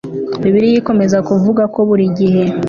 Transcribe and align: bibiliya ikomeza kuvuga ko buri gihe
bibiliya 0.41 0.77
ikomeza 0.81 1.17
kuvuga 1.27 1.63
ko 1.73 1.79
buri 1.87 2.05
gihe 2.17 2.43